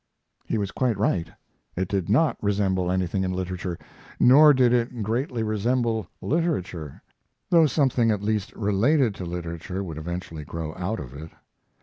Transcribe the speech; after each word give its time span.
He 0.45 0.57
was 0.57 0.71
quite 0.71 0.97
right; 0.97 1.29
it 1.75 1.87
did 1.87 2.09
not 2.09 2.35
resemble 2.41 2.91
anything 2.91 3.23
in 3.23 3.31
literature, 3.33 3.77
nor 4.19 4.51
did 4.51 4.73
it 4.73 5.03
greatly 5.03 5.43
resemble 5.43 6.07
literature, 6.23 7.03
though 7.51 7.67
something 7.67 8.09
at 8.09 8.23
least 8.23 8.51
related 8.55 9.13
to 9.13 9.25
literature 9.25 9.83
would 9.83 9.99
eventually 9.99 10.43
grow 10.43 10.73
out 10.73 10.99
of 10.99 11.13
it. 11.13 11.29